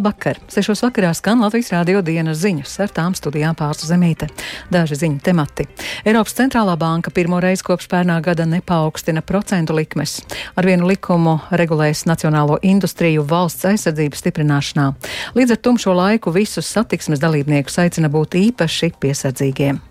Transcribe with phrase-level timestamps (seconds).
[0.00, 0.38] Labvakar!
[0.48, 4.30] Sešos vakarā skan Latvijas rādio dienas ziņas, ar tām studijām pārstu zemīte.
[4.72, 5.66] Daži ziņu temati.
[6.08, 10.22] Eiropas centrālā banka pirmo reizi kopš pērnā gada nepaukstina procentu likmes.
[10.56, 14.88] Ar vienu likumu regulēs nacionālo industriju valsts aizsardzības stiprināšanā.
[15.36, 19.84] Līdz ar tumšo laiku visus satiksmes dalībniekus aicina būt īpaši piesardzīgiem.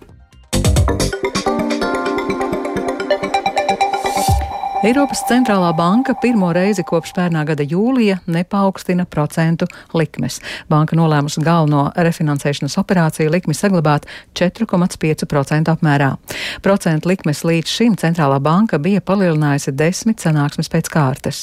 [4.80, 10.38] Eiropas centrālā banka pirmo reizi kopš pērnā gada jūlija nepaukstina procentu likmes.
[10.72, 14.06] Banka nolēmusi galveno refinansēšanas operāciju likmi saglabāt
[14.40, 16.14] 4,5% apmērā.
[16.64, 21.42] Procentu likmes līdz šim centrālā banka bija palielinājusi desmit sanāksmes pēc kārtas.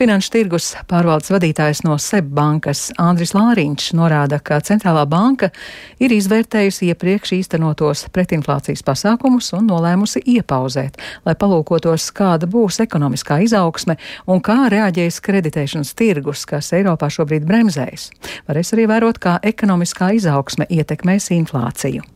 [0.00, 5.52] Finanšu tirgus pārvaldes vadītājs no SEB bankas Andris Lāriņš norāda, ka centrālā banka
[6.00, 10.96] ir izvērtējusi iepriekš īstenotos pretinflācijas pasākumus un nolēmusi iepauzēt,
[11.28, 13.98] lai palūkotos, kāda būs būs ekonomiskā izaugsme
[14.30, 18.10] un kā reaģēs kreditēšanas tirgus, kas Eiropā šobrīd bremzējas.
[18.46, 22.06] Varēs arī vērot, kā ekonomiskā izaugsme ietekmēs inflāciju.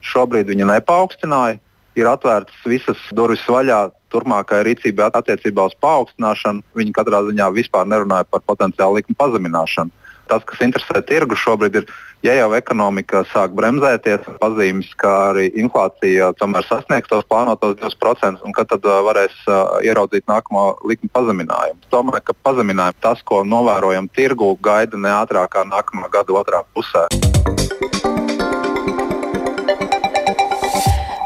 [0.00, 1.58] Šobrīd viņa nepaukstināja.
[1.98, 6.62] Ir atvērtas visas durvis vaļā turpmākajai rīcībai attiecībā uz paaugstināšanu.
[6.78, 9.90] Viņi katrā ziņā vispār nerunāja par potenciālu likuma pazemināšanu
[10.30, 11.90] tas, kas interesē tirgu šobrīd, ir,
[12.26, 18.56] ja jau ekonomika sāk bremzēties, pazīmes, ka arī inflācija tomēr sasniegs tos plānotos 2%, un
[18.56, 21.80] kad tad varēs uh, ieraudzīt nākamo likuma pazeminājumu.
[21.92, 27.08] Domāju, ka pazeminājumu tas, ko novērojam tirgu, gaida ne ātrāk kā nākamā gada otrā pusē.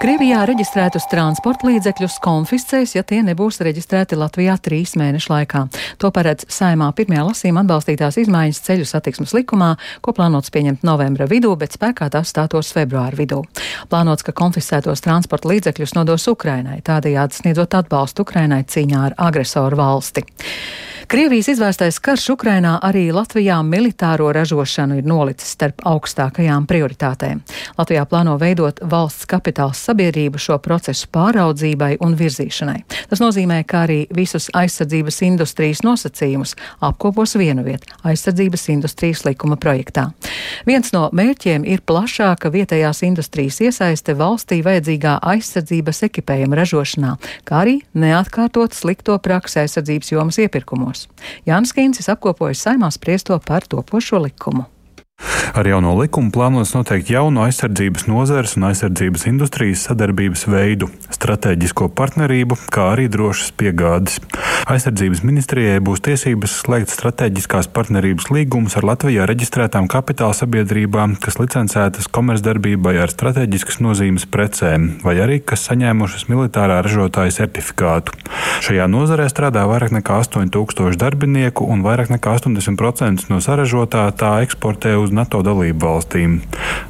[0.05, 5.63] Krievijā reģistrētus transporta līdzekļus konfiscēs, ja tie nebūs reģistrēti Latvijā trīs mēnešu laikā.
[6.03, 9.71] To paredz saimā pirmajā lasījumā atbalstītās izmaiņas ceļu satiksmes likumā,
[10.05, 13.41] ko plānots pieņemt novembra vidū, bet spēkā tās stātos februāra vidū.
[13.89, 20.29] Plānots, ka konfiscētos transporta līdzekļus nodos Ukrainai, tādējādi sniedzot atbalstu Ukrainai cīņā ar agresoru valsti.
[21.09, 27.43] Krievijas izvērstais karš Ukrainā arī Latvijā militāro ražošanu ir nolicis starp augstākajām prioritātēm.
[27.77, 29.94] Latvijā plāno veidot valsts kapitāls sabiedrību
[30.39, 32.85] šo procesu pāraudzībai un virzīšanai.
[33.09, 40.13] Tas nozīmē, ka arī visus aizsardzības industrijas nosacījumus apkopos vienu vietu- aizsardzības industrijas likuma projektā.
[40.67, 47.81] Viens no mērķiem ir plašāka vietējās industrijas iesaiste valstī vajadzīgā aizsardzības ekipējuma ražošanā, kā arī
[47.95, 51.09] neatkārtot slikto praksi aizsardzības jomas iepirkumos.
[51.47, 54.65] Jānis Kīncis apkopojas saimā spriesto par topošo likumu.
[55.55, 62.57] Ar jauno likumu plānots noteikt jaunu aizsardzības nozares un aizsardzības industrijas sadarbības veidu, stratēģisko partnerību,
[62.75, 64.19] kā arī drošas piegādes.
[64.67, 72.11] Aizsardzības ministrijai būs tiesības slēgt stratēģiskās partnerības līgumus ar Latvijā reģistrētām kapitāla sabiedrībām, kas licencētas
[72.11, 78.19] komercdarbībai ar strateģiskas nozīmes precēm, vai arī kas saņēmušas militārā ražotāja certifikātu.
[78.65, 84.97] Šajā nozarē strādā vairāk nekā 8000 darbinieku, un vairāk nekā 80% no saražotā tā eksportē
[84.99, 86.39] uz NATO dalību valstīm.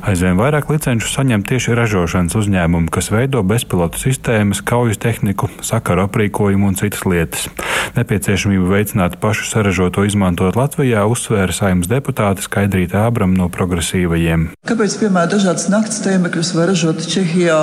[0.05, 6.71] Aizvien vairāk licenču saņem tieši ražošanas uzņēmumi, kas veido bezpilotu sistēmas, kaujas tehniku, sakaru aprīkojumu
[6.71, 7.49] un citas lietas.
[7.97, 14.51] Nepieciešamību veicināt pašu saražoto izmantot Latvijā uzsvēra saimnes deputāte Skaidrīta Ābram no progresīvajiem.
[14.69, 17.59] Kāpēc, piemēram, dažādas naktas tēmekļus var ražot Čehijā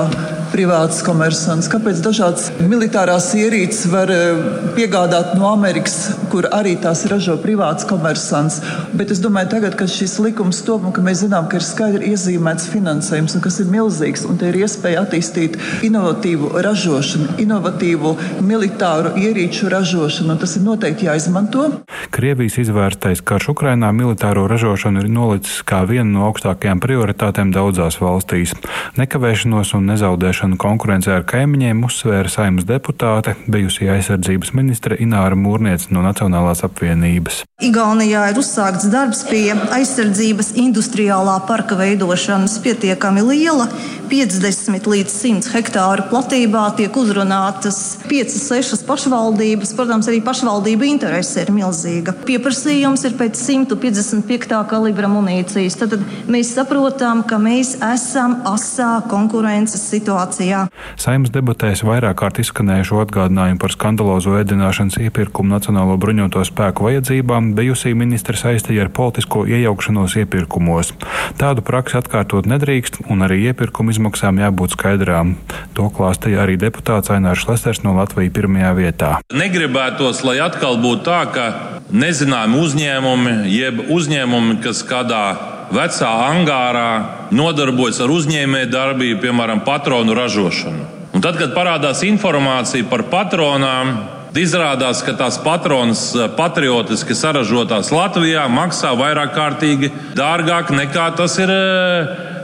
[0.51, 1.69] privāts komersants?
[1.71, 4.41] Kāpēc dažādas militārās ierīces var eh,
[4.77, 8.61] piegādāt no Amerikas, kur arī tās ražo privāts komersants?
[8.97, 12.07] Bet es domāju, tagad, kad šis likums likums top, ka mēs zinām, ka ir skaidri
[12.15, 19.69] iezīmēts finansējums, kas ir milzīgs, un te ir iespēja attīstīt inovatīvu ražošanu, inovatīvu militāru ierīču
[19.69, 21.67] ražošanu, un tas ir noteikti jāizmanto.
[22.11, 28.51] Krievijas izvērstais karš Ukrainā militāro ražošanu ir nolicis kā vienu no augstākajām prioritātēm daudzās valstīs.
[28.99, 36.03] Nekavēšanos un nezaudēšanu konkurencē ar kaimiņiem uzsvēra saimnes deputāte, bijusī aizsardzības ministre Ināra Mūrniece no
[36.03, 37.45] Nacionālās apvienības.
[37.63, 43.69] Igaunijā ir uzsākts darbs pie aizsardzības industriālā parka veidošanas pietiekami liela.
[44.11, 47.77] 50 līdz 100 hektāru platībā tiek uzrunātas
[48.09, 49.71] 5-6 pašvaldības.
[49.77, 52.00] Protams, arī pašvaldību interese ir milzīga.
[52.25, 54.57] Pieprasījums ir pēc 155.
[54.69, 55.77] kalibra munīcijas.
[55.79, 60.65] Tad, tad mēs saprotam, ka mēs esam asā konkurences situācijā.
[61.01, 67.93] Saimnes debatēs vairāk kārt izskanējušo atgādinājumu par skandalozo ēdināšanas iepirkumu Nacionālo bruņoto spēku vajadzībām bijusī
[67.97, 70.93] ministra saistīja ar politisko iejaukšanos iepirkumos.
[71.41, 75.35] Tādu praksi atkārtot nedrīkst, un arī iepirkuma izmaksām jābūt skaidrām.
[75.77, 79.11] To klāstīja arī deputāts Ainārs Lesers no Latvijas pirmajā vietā.
[79.35, 81.45] Negribētos, lai atkal būtu tā, ka
[81.91, 85.25] nezināmi uzņēmumi, jeb uzņēmumi, kas kādā
[85.71, 86.89] vecā angārā
[87.35, 90.87] nodarbojas ar uzņēmēju darbību, piemēram, patronu ražošanu.
[91.11, 93.95] Un tad, kad parādās informācija par patronām,
[94.31, 96.01] Izrādās, ka tās patronas
[96.37, 101.51] patriotiski saražotās Latvijā maksā vairāk kārtīgi dārgāk nekā tas ir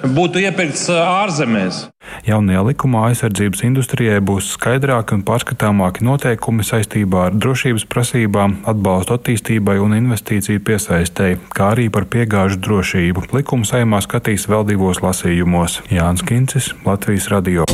[0.04, 1.86] būtu iepirkts ārzemēs.
[2.28, 9.78] Jaunajā likumā aizsardzības industrijai būs skaidrāki un pārskatāmāki noteikumi saistībā ar drošības prasībām, atbalstu attīstībai
[9.84, 13.30] un investīciju piesaistēji, kā arī par piegāžu drošību.
[13.36, 17.68] Likumu saimā skatīs vēl divos lasījumos- Jānis Kincis, Latvijas radio.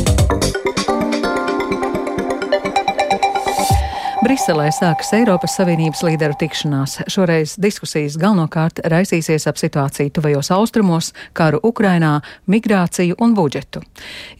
[4.24, 6.94] Briselē sākas Eiropas Savienības līderu tikšanās.
[7.12, 13.82] Šoreiz diskusijas galvenokārt raisīsies ap situāciju tuvajos austrumos, karu Ukrainā, migrāciju un budžetu.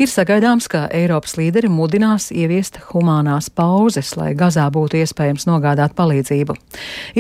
[0.01, 6.57] Ir sagaidāms, ka Eiropas līderi mudinās ieviest humānās pauzes, lai Gazā būtu iespējams nogādāt palīdzību.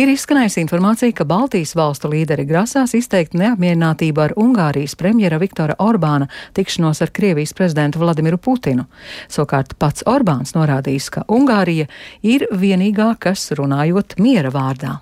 [0.00, 6.31] Ir izskanējusi informācija, ka Baltijas valstu līderi grasās izteikt neapmierinātību ar Ungārijas premjera Viktora Orbāna
[6.56, 8.88] tikšanos ar Krievijas prezidentu Vladimiru Putinu.
[9.28, 11.93] Savukārt pats Orbāns norādījis, ka Ungārija
[12.25, 14.99] ir vienīgā, kas runājot miera vārdā.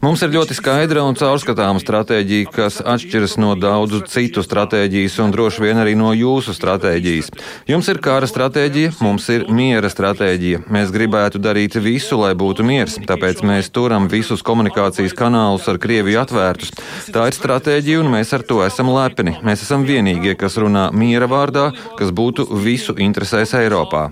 [0.00, 5.66] Mums ir ļoti skaidra un caurskatāma stratēģija, kas atšķiras no daudzu citu stratēģijas un droši
[5.66, 7.28] vien arī no jūsu stratēģijas.
[7.68, 10.62] Jums ir kara stratēģija, mums ir miera stratēģija.
[10.72, 16.24] Mēs gribētu darīt visu, lai būtu miers, tāpēc mēs turam visus komunikācijas kanālus ar Krieviju
[16.24, 16.72] atvērtus.
[17.12, 19.36] Tā ir stratēģija un mēs ar to esam lepni.
[19.44, 21.68] Mēs esam vienīgie, kas runā miera vārdā,
[22.00, 24.08] kas būtu visu interesēs Eiropā.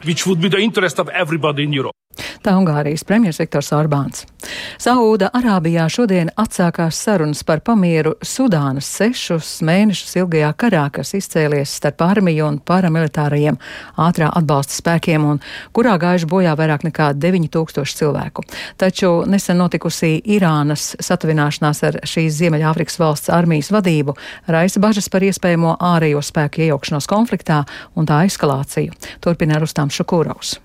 [2.45, 4.25] Tā Ungārijas premjerministrs Viktors Orbāns.
[4.83, 12.05] Saūda Arābijā šodien atsākās sarunas par pamieru Sudānas sešus mēnešus ilgajā karā, kas izcēlies starp
[12.07, 13.59] armiju un paramilitārajiem
[14.07, 15.41] ātrā atbalsta spēkiem un
[15.77, 18.45] kurā gājuši bojā vairāk nekā 9000 cilvēku.
[18.81, 24.17] Taču nesen notikusī Irānas satuvināšanās ar šīs Ziemeļāfrikas valsts armijas vadību
[24.53, 27.65] raisa bažas par iespējamo ārējo spēku iejaukšanos konfliktā
[27.97, 28.95] un tā eskalāciju.
[29.25, 30.59] Turpina Rustām Šukūraus.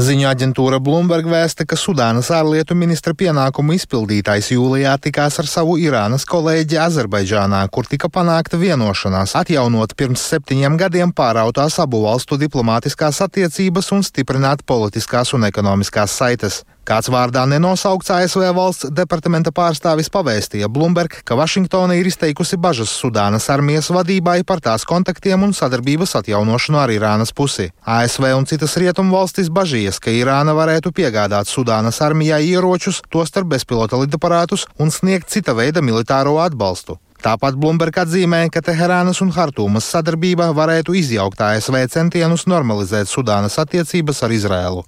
[0.00, 6.24] Ziņu aģentūra Bloomberg vēsta, ka Sudānas ārlietu ministra pienākumu izpildītājs jūlijā tikās ar savu Irānas
[6.30, 13.92] kolēģi Azerbaidžānā, kur tika panākta vienošanās atjaunot pirms septiņiem gadiem pārautās abu valstu diplomātiskās attiecības
[13.98, 16.62] un stiprināt politiskās un ekonomiskās saites.
[16.88, 23.50] Kāds vārdā nenosaukts ASV valsts departamenta pārstāvis pavēstīja Bloomberg, ka Vašingtona ir izteikusi bažas Sudānas
[23.52, 27.68] armijas vadībai par tās kontaktiem un sadarbības atjaunošanu ar Irānas pusi.
[27.84, 34.00] ASV un citas rietumu valstis bažījies, ka Irāna varētu piegādāt Sudānas armijai ieročus, tostarp bezpilota
[34.00, 36.96] lidaparātus un sniegt cita veida militāro atbalstu.
[37.20, 44.24] Tāpat Bloomberg atzīmē, ka Teherānas un Hartūmas sadarbība varētu izjaukt ASV centienus normalizēt Sudānas attiecības
[44.24, 44.86] ar Izrēlu.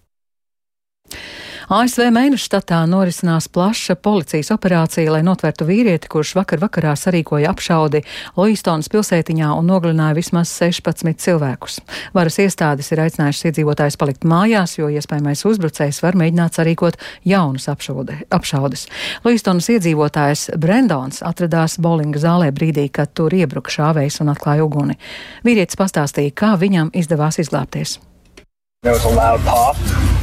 [1.71, 8.03] ASV mēneša štatā norisinās plaša policijas operācija, lai notvērtu vīrieti, kurš vakar vakarā sarīkoja apšaudi
[8.37, 11.79] Loistonas pilsētiņā un nogalināja vismaz 16 cilvēkus.
[12.17, 16.99] Varas iestādes ir aicinājušas iedzīvotājus palikt mājās, jo iespējamais uzbrucējs var mēģināt sarīkot
[17.29, 18.89] jaunas apšaude, apšaudes.
[19.27, 24.99] Loistonas iedzīvotājs Brendons atradās bowlinga zālē brīdī, kad tur iebruka šāvējs un atklāja uguni.
[25.47, 28.01] Vīrietis pastāstīja, kā viņam izdevās izglābties.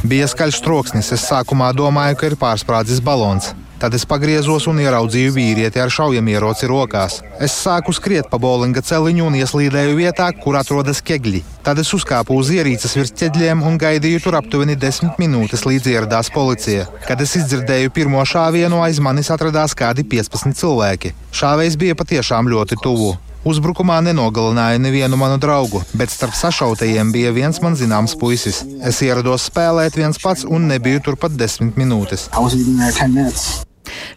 [0.04, 1.06] Bija skaļš troksnis.
[1.16, 3.54] Es sākumā domāju, ka ir pārsprādzis balons.
[3.80, 7.22] Tad es pagriezos un ieraudzīju vīrieti ar šaujamieroci rokās.
[7.40, 11.40] Es sāku skriet pa bowlinga celiņu un ieslīdēju vietā, kur atrodas ķegļi.
[11.64, 16.28] Tad es uzkāpu uz ierīces virs ķeģļiem un gaidīju tur aptuveni desmit minūtes, līdz ieradās
[16.36, 16.84] policija.
[17.08, 21.16] Kad es izdzirdēju pirmo šāvienu, aiz manis atradās kādi 15 cilvēki.
[21.32, 23.14] Šāvējs bija patiešām ļoti tuvu.
[23.40, 28.60] Uzbrukumā nenogalināja nevienu manu draugu, bet starp sašautajiem bija viens man zināms puisis.
[28.84, 32.28] Es ierados spēlēt viens pats un nebiju tur pat desmit minūtes.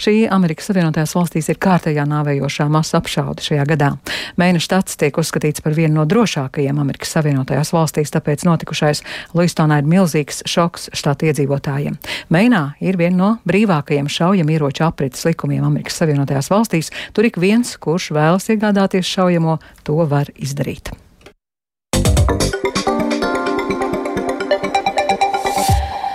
[0.02, 3.92] Šī Amerikas Savienotajās valstīs ir kārtējā nāvējošā masa apšaude šajā gadā.
[4.40, 9.04] Mēneša štats tiek uzskatīts par vienu no drošākajiem Amerikas Savienotajās valstīs, tāpēc notikušais
[9.38, 12.00] Luistonā ir milzīgs šoks štata iedzīvotājiem.
[12.34, 16.94] Meinā ir viena no brīvākajiem šaujamieroču aprites likumiem Amerikas Savienotajās valstīs.
[17.14, 20.94] Tur ik viens, kurš vēlas iegādāties šaujamo, to var izdarīt.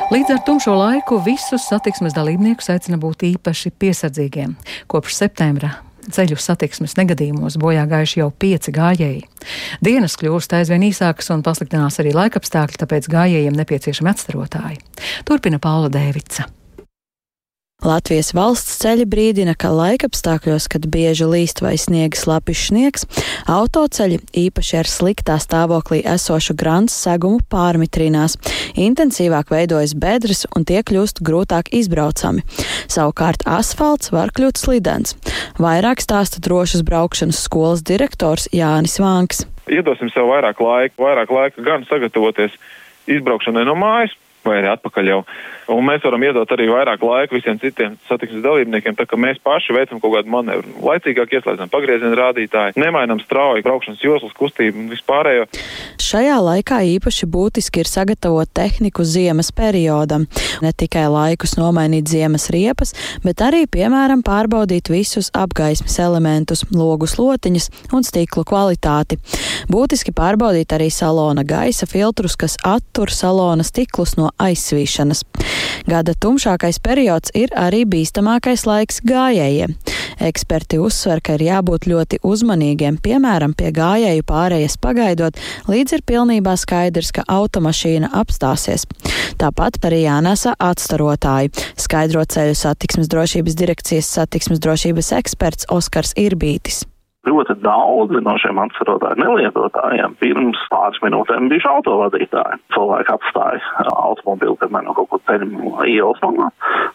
[0.08, 4.54] Līdz ar tumšo laiku visus satiksmes dalībniekus aicina būt īpaši piesardzīgiem.
[4.88, 5.74] Kopš septembra
[6.08, 9.26] ceļu satiksmes negadījumos bojā gājuši jau pieci gājēji.
[9.84, 14.80] Dienas kļūst aizvien īsākas un pasliktinās arī laikapstākļi, tāpēc gājējiem nepieciešami atstarotāji.
[15.28, 16.48] Turpina Paula Dēvica.
[17.78, 23.04] Latvijas valsts ceļi brīdina, ka laikapstākļos, kad bieži līst vai sniegs lapis sniegs,
[23.46, 28.34] autoceļi, īpaši ar sliktā stāvoklī esošu grants segumu pārmitrinās,
[28.74, 32.42] intensīvāk veidojas bedres un tie kļūst grūtāk izbraucami.
[32.90, 35.14] Savukārt asfalts var kļūt slidens.
[35.62, 39.46] Vairāk stāsta drošas braukšanas skolas direktors Jānis Vānks.
[39.70, 42.58] iedosim sev vairāk laika, vairāk laika gan sagatavoties
[43.06, 44.18] izbraukšanai no mājas,
[44.48, 45.22] vai arī atpakaļ jau.
[45.68, 49.74] Un mēs varam iedot arī vairāk laika visiem citiem satiksmes dalībniekiem, tā ka mēs paši
[49.76, 50.70] veicam kaut kādu manevru.
[50.80, 55.44] Laicīgāk ieslēdzam pagrieziena rādītāju, nemainam strauji braukšanas joslas kustību un vispārējo.
[56.00, 60.24] Šajā laikā īpaši būtiski ir sagatavot tehniku ziemas periodam.
[60.64, 62.94] Ne tikai laikus nomainīt ziemas riepas,
[63.26, 69.20] bet arī, piemēram, pārbaudīt visus apgaismes elementus, logu slotiņas un stiklu kvalitāti.
[69.68, 75.24] Būtiski pārbaudīt arī salona gaisa filtrus, kas attur salona stiklus no aizsvīšanas.
[75.88, 79.76] Gada tumšākais periods ir arī bīstamākais laiks gājējiem.
[80.28, 85.38] Eksperti uzsver, ka ir jābūt ļoti uzmanīgiem, piemēram, pie gājēju pārējas pagaidot,
[85.70, 88.88] līdz ir pilnībā skaidrs, ka automašīna apstāsies.
[89.38, 96.84] Tāpat arī jānesa atstarotāji, skaidro ceļu satiksmes drošības direkcijas satiksmes drošības eksperts Oskars Irbītis
[97.28, 102.60] ļoti daudzi no šiem atcerotāju nelietotājiem pirms pāris minūtēm bijuši autovadītāji.
[102.74, 106.50] Cilvēki atstāja automobili, piemēram, no kaut kur ceļu ielas malā,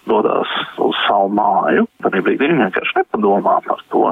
[0.10, 1.88] dodas uz savu māju.
[2.04, 4.10] Tad brīdī viņi vienkārši nepadomā par to,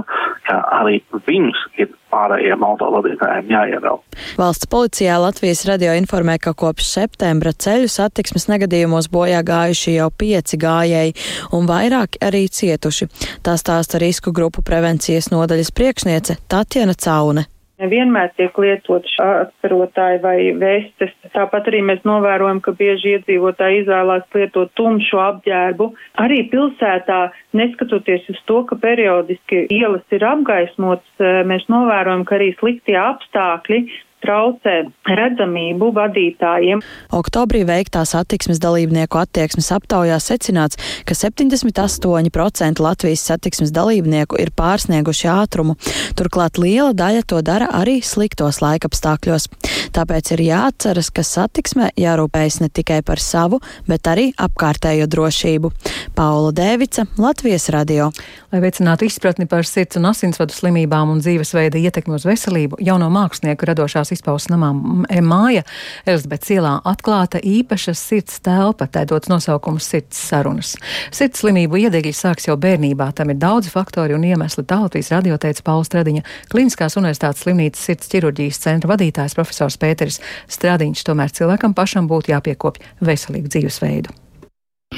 [0.47, 3.99] ka arī viņus ir pārējiem autovadītājiem jāievēl.
[4.39, 10.59] Valsts policijā Latvijas radio informē, ka kopš septembra ceļu satiksmes negadījumos bojā gājuši jau pieci
[10.61, 11.15] gājēji
[11.55, 13.07] un vairāki arī cietuši.
[13.45, 15.71] Tā stāsta risku grupu prevencijas nodaļas
[16.11, 17.45] priekšniece Tatjana Caune.
[17.81, 21.15] Nevienmēr tiek lietots atcerotāji vai vestes.
[21.33, 25.87] Tāpat arī mēs novērojam, ka bieži iedzīvotāji izvēlās lietot tumšu apģērbu.
[26.21, 32.99] Arī pilsētā, neskatoties uz to, ka periodiski ielas ir apgaismotas, mēs novērojam, ka arī sliktie
[33.01, 33.81] apstākļi
[34.23, 34.75] traucē
[35.07, 36.81] redzamību vadītājiem.
[37.17, 45.77] Oktobrī veiktā satiksmes dalībnieku attieksmes aptaujā secināts, ka 78% Latvijas satiksmes dalībnieku ir pārsnieguši ātrumu.
[46.17, 49.49] Turklāt liela daļa to dara arī sliktos laikapstākļos.
[49.91, 53.59] Tāpēc ir jāatceras, ka satiksmē jārūpējas ne tikai par savu,
[53.89, 55.71] bet arī apkārtējo drošību.
[56.15, 58.11] Paula Dēvica, Latvijas radio.
[58.51, 63.67] Lai veicinātu izpratni par sirds un asinsvadu slimībām un dzīvesveida ietekmi uz veselību, jauno mākslinieku
[63.67, 64.71] radošās Kultūras izpausmes namā
[65.23, 65.63] māja
[66.05, 70.75] Elizabetes ielā atklāta īpaša sirds telpa, tā dots nosaukums sirds sarunas.
[71.11, 74.65] Sirds slimību iedegļi sāks jau bērnībā, tam ir daudzi faktori un iemesli.
[74.67, 80.19] Tā Latvijas radioteica Pauls Stradiņa, Kliniskās universitātes slimnīcas sirds ķirurģijas centra vadītājs profesors Pēteris
[80.51, 81.05] Stradiņš.
[81.07, 84.17] Tomēr cilvēkam pašam būtu jāpiekopj veselīgu dzīvesveidu.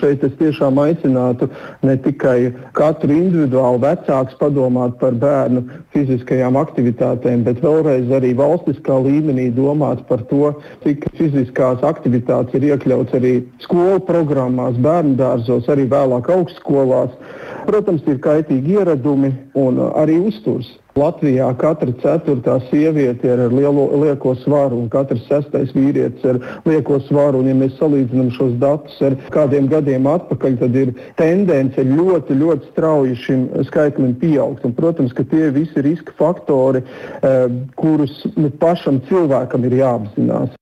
[0.03, 1.47] Šeit es tiešām aicinātu
[1.87, 5.61] ne tikai katru individuālu vecāku padomāt par bērnu
[5.95, 10.51] fiziskajām aktivitātēm, bet vēlreiz arī valstiskā līmenī domāt par to,
[10.83, 13.33] cik fiziskās aktivitātes ir iekļauts arī
[13.63, 17.15] skolu programmās, bērnu dārzos, arī vēlāk augstskolās.
[17.63, 20.67] Protams, ir kaitīgi ieradumi un arī uzturs.
[20.93, 26.99] Latvijā katra ceturtā sieviete ir ar lielo, lieko svaru un katrs sestais vīrietis ar lieko
[27.07, 27.41] svaru.
[27.41, 32.73] Un, ja mēs salīdzinām šos datus ar kādiem gadiem atpakaļ, tad ir tendence ļoti, ļoti
[32.75, 34.67] strauji šim skaitlim pieaugt.
[34.69, 36.83] Un, protams, ka tie visi riska faktori,
[37.25, 37.47] eh,
[37.79, 40.53] kurus nu, pašam cilvēkam ir jāapzinās.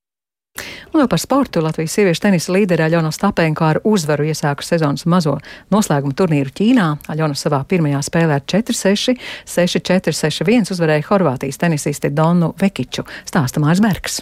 [0.92, 5.38] Un vēl par sportu Latvijas sieviešu tenisa līderē Aļona Stapenko ar uzvaru iesāku sezonas mazo
[5.72, 6.88] noslēguma turnīru Ķīnā.
[7.14, 9.16] Aļona savā pirmajā spēlē ar 4-6,
[9.48, 14.20] 6-4, 6-1 uzvarēja Horvātijas tenisisti Donu Vekiču, stāsta Mārs Bergs.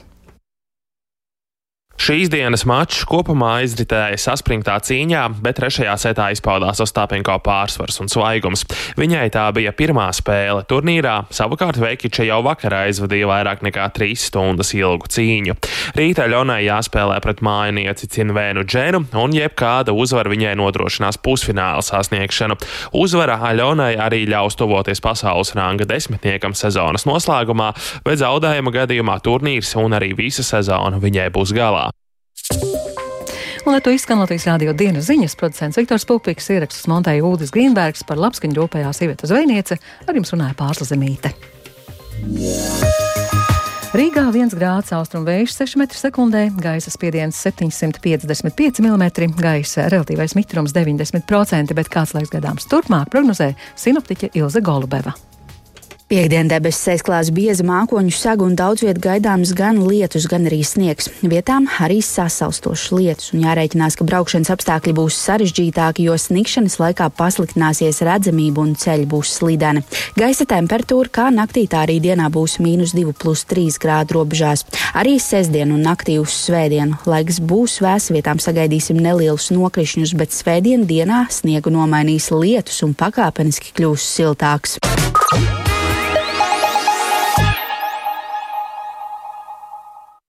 [2.00, 8.64] Šīs dienas mačs kopumā aizritēja saspringtā cīņā, bet trešajā setā izpaudās Ostāpenko pārsvars un svaigums.
[8.98, 14.72] Viņai tā bija pirmā spēle turnīrā, savukārt Vekiča jau vakarā aizvadīja vairāk nekā trīs stundas
[14.78, 15.58] ilgu cīņu.
[16.00, 22.58] Rītā Ļonai jāspēlē pret mājinieci Cinvēnu Dženu, un jebkāda uzvara viņai nodrošinās pusfināla sasniegšanu.
[22.96, 27.74] Uzvara Aļonai arī ļaus tuvoties pasaules ranga desmitniekam sezonas noslēgumā,
[28.08, 31.89] bet zaudējuma gadījumā turnīrs un arī visa sezona viņai būs galā.
[33.66, 38.02] Un, lai to izskan Latvijas rādio dienas ziņas, producents Viktors Pupiks ierakstus montēja Ūdis Grīnbergs
[38.08, 39.78] par labskaņu rūpējās Iveta Zvejniece,
[40.08, 41.34] ar jums runāja Pārsla Zemīte.
[43.94, 51.78] Rīgā 1 grāds austrumu vējš 6 m2, gaisa spiediens 755 mm, gaisa relatīvais mitrums 90%,
[51.78, 55.14] bet kāds laiks gadāms turpmāk prognozē sinoptiķe Ilze Golubeva.
[56.10, 61.06] Piektdien debesis aizklās bieza mākoņu saga un daudz viet gaidāms gan lietus, gan arī sniegs.
[61.22, 68.02] Vietām arī sasalstošs lietus, un jārēķinās, ka braukšanas apstākļi būs sarežģītāki, jo snikšanas laikā pasliktināsies
[68.10, 69.86] redzamība un ceļi būs slideni.
[70.18, 74.66] Gaisa temperatūra kā naktī, tā arī dienā būs mīnus 2,3 grādu robežās.
[74.98, 80.90] Arī sestdien un naktī uz svētdienu laiks būs vēs, vietām sagaidīsim nelielus nokrišņus, bet svētdien
[80.90, 84.80] dienā sniegu nomainīs lietus un pakāpeniski kļūs siltāks.